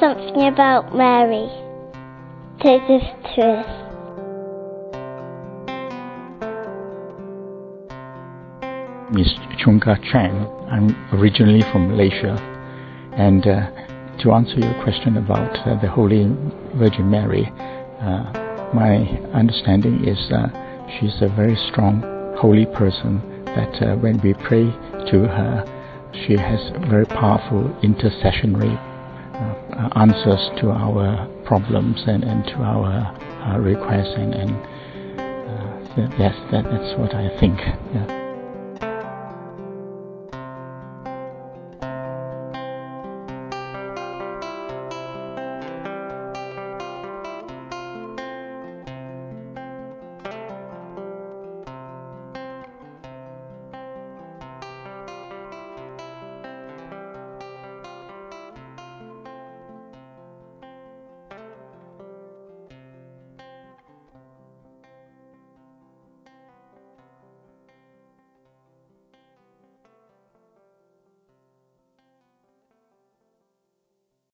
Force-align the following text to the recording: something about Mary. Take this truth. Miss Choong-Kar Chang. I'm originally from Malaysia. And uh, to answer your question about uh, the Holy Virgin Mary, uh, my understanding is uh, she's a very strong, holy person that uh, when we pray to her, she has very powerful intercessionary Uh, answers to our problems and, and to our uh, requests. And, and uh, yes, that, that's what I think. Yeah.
something 0.00 0.48
about 0.48 0.94
Mary. 0.94 1.48
Take 2.62 2.86
this 2.88 3.04
truth. 3.34 3.66
Miss 9.12 9.28
Choong-Kar 9.58 9.98
Chang. 10.10 10.46
I'm 10.70 10.94
originally 11.12 11.62
from 11.72 11.88
Malaysia. 11.88 12.34
And 13.16 13.46
uh, 13.46 13.70
to 14.22 14.32
answer 14.32 14.58
your 14.58 14.74
question 14.82 15.16
about 15.16 15.56
uh, 15.66 15.80
the 15.80 15.88
Holy 15.88 16.24
Virgin 16.74 17.10
Mary, 17.10 17.46
uh, 18.00 18.70
my 18.74 19.06
understanding 19.32 20.04
is 20.06 20.18
uh, 20.32 20.48
she's 20.98 21.14
a 21.22 21.28
very 21.28 21.56
strong, 21.70 22.02
holy 22.36 22.66
person 22.66 23.22
that 23.46 23.82
uh, 23.82 23.96
when 23.96 24.20
we 24.22 24.34
pray 24.34 24.64
to 25.10 25.28
her, 25.28 25.64
she 26.26 26.36
has 26.36 26.60
very 26.88 27.06
powerful 27.06 27.68
intercessionary 27.82 28.74
Uh, 29.34 29.88
answers 29.96 30.38
to 30.60 30.70
our 30.70 31.26
problems 31.44 32.00
and, 32.06 32.22
and 32.22 32.44
to 32.44 32.54
our 32.62 33.02
uh, 33.42 33.58
requests. 33.58 34.14
And, 34.16 34.32
and 34.32 34.50
uh, 35.18 36.16
yes, 36.18 36.34
that, 36.52 36.62
that's 36.62 36.98
what 36.98 37.14
I 37.14 37.28
think. 37.40 37.58
Yeah. 37.58 38.23